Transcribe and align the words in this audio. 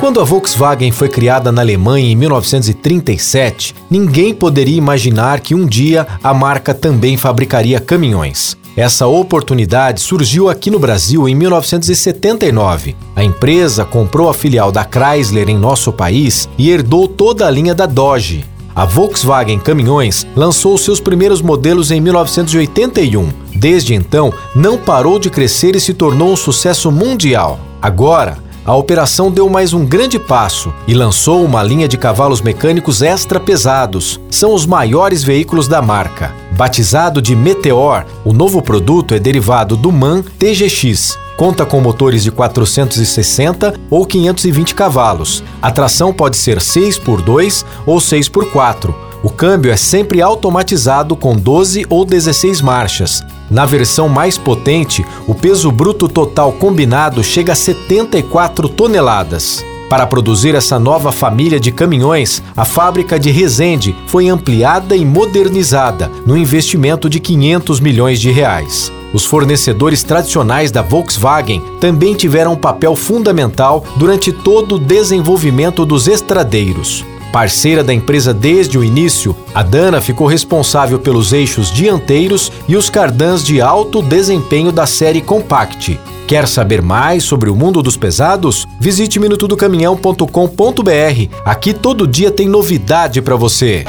Quando 0.00 0.18
a 0.18 0.24
Volkswagen 0.24 0.90
foi 0.92 1.10
criada 1.10 1.52
na 1.52 1.60
Alemanha 1.60 2.10
em 2.10 2.16
1937, 2.16 3.74
ninguém 3.90 4.32
poderia 4.32 4.78
imaginar 4.78 5.40
que 5.40 5.54
um 5.54 5.66
dia 5.66 6.06
a 6.24 6.32
marca 6.32 6.72
também 6.72 7.18
fabricaria 7.18 7.78
caminhões. 7.78 8.56
Essa 8.74 9.06
oportunidade 9.06 10.00
surgiu 10.00 10.48
aqui 10.48 10.70
no 10.70 10.78
Brasil 10.78 11.28
em 11.28 11.34
1979. 11.34 12.96
A 13.14 13.22
empresa 13.22 13.84
comprou 13.84 14.30
a 14.30 14.34
filial 14.34 14.72
da 14.72 14.86
Chrysler 14.86 15.50
em 15.50 15.58
nosso 15.58 15.92
país 15.92 16.48
e 16.56 16.70
herdou 16.70 17.06
toda 17.06 17.46
a 17.46 17.50
linha 17.50 17.74
da 17.74 17.84
Dodge. 17.84 18.46
A 18.74 18.86
Volkswagen 18.86 19.58
Caminhões 19.58 20.26
lançou 20.34 20.78
seus 20.78 20.98
primeiros 20.98 21.42
modelos 21.42 21.90
em 21.90 22.00
1981. 22.00 23.28
Desde 23.54 23.92
então, 23.92 24.32
não 24.56 24.78
parou 24.78 25.18
de 25.18 25.28
crescer 25.28 25.76
e 25.76 25.80
se 25.80 25.92
tornou 25.92 26.32
um 26.32 26.36
sucesso 26.36 26.90
mundial. 26.90 27.60
Agora, 27.82 28.38
a 28.70 28.76
operação 28.76 29.32
deu 29.32 29.50
mais 29.50 29.72
um 29.72 29.84
grande 29.84 30.16
passo 30.16 30.72
e 30.86 30.94
lançou 30.94 31.44
uma 31.44 31.60
linha 31.60 31.88
de 31.88 31.98
cavalos 31.98 32.40
mecânicos 32.40 33.02
extra 33.02 33.40
pesados. 33.40 34.20
São 34.30 34.54
os 34.54 34.64
maiores 34.64 35.24
veículos 35.24 35.66
da 35.66 35.82
marca. 35.82 36.32
Batizado 36.52 37.20
de 37.20 37.34
Meteor, 37.34 38.04
o 38.24 38.32
novo 38.32 38.62
produto 38.62 39.12
é 39.12 39.18
derivado 39.18 39.76
do 39.76 39.90
MAN 39.90 40.22
TGX. 40.22 41.18
Conta 41.36 41.66
com 41.66 41.80
motores 41.80 42.22
de 42.22 42.30
460 42.30 43.74
ou 43.90 44.06
520 44.06 44.76
cavalos. 44.76 45.42
A 45.60 45.72
tração 45.72 46.12
pode 46.12 46.36
ser 46.36 46.58
6x2 46.58 47.64
ou 47.84 47.98
6x4 47.98 49.09
o 49.22 49.30
câmbio 49.30 49.70
é 49.70 49.76
sempre 49.76 50.22
automatizado 50.22 51.14
com 51.14 51.36
12 51.36 51.86
ou 51.90 52.04
16 52.04 52.60
marchas. 52.60 53.22
Na 53.50 53.66
versão 53.66 54.08
mais 54.08 54.38
potente, 54.38 55.04
o 55.26 55.34
peso 55.34 55.70
bruto 55.70 56.08
total 56.08 56.52
combinado 56.52 57.22
chega 57.22 57.52
a 57.52 57.56
74 57.56 58.68
toneladas. 58.68 59.64
Para 59.90 60.06
produzir 60.06 60.54
essa 60.54 60.78
nova 60.78 61.10
família 61.10 61.58
de 61.58 61.72
caminhões, 61.72 62.40
a 62.56 62.64
fábrica 62.64 63.18
de 63.18 63.30
Resende 63.30 63.94
foi 64.06 64.28
ampliada 64.28 64.94
e 64.94 65.04
modernizada, 65.04 66.08
no 66.24 66.36
investimento 66.36 67.10
de 67.10 67.18
500 67.18 67.80
milhões 67.80 68.20
de 68.20 68.30
reais. 68.30 68.92
Os 69.12 69.24
fornecedores 69.24 70.04
tradicionais 70.04 70.70
da 70.70 70.80
Volkswagen 70.80 71.60
também 71.80 72.14
tiveram 72.14 72.52
um 72.52 72.56
papel 72.56 72.94
fundamental 72.94 73.84
durante 73.96 74.30
todo 74.30 74.76
o 74.76 74.78
desenvolvimento 74.78 75.84
dos 75.84 76.06
estradeiros. 76.06 77.04
Parceira 77.32 77.82
da 77.84 77.94
empresa 77.94 78.34
desde 78.34 78.76
o 78.76 78.82
início, 78.82 79.36
a 79.54 79.62
Dana 79.62 80.00
ficou 80.00 80.26
responsável 80.26 80.98
pelos 80.98 81.32
eixos 81.32 81.72
dianteiros 81.72 82.50
e 82.66 82.74
os 82.76 82.90
cardãs 82.90 83.44
de 83.44 83.60
alto 83.60 84.02
desempenho 84.02 84.72
da 84.72 84.84
série 84.86 85.20
Compact. 85.20 86.00
Quer 86.26 86.48
saber 86.48 86.82
mais 86.82 87.22
sobre 87.24 87.50
o 87.50 87.56
mundo 87.56 87.82
dos 87.82 87.96
pesados? 87.96 88.66
Visite 88.80 89.18
minutodocaminhão.com.br. 89.18 91.34
Aqui 91.44 91.72
todo 91.72 92.06
dia 92.06 92.30
tem 92.30 92.48
novidade 92.48 93.22
para 93.22 93.36
você. 93.36 93.84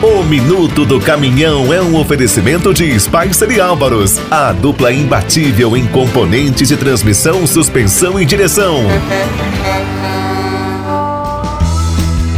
O 0.00 0.22
Minuto 0.22 0.84
do 0.84 1.00
Caminhão 1.00 1.72
é 1.72 1.82
um 1.82 1.98
oferecimento 1.98 2.72
de 2.72 2.98
Spicer 2.98 3.50
e 3.50 3.60
Álvaros, 3.60 4.20
a 4.30 4.52
dupla 4.52 4.92
imbatível 4.92 5.76
em 5.76 5.84
componentes 5.88 6.68
de 6.68 6.76
transmissão, 6.76 7.44
suspensão 7.48 8.20
e 8.20 8.24
direção. 8.24 8.76